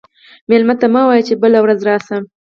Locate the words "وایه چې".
1.07-1.33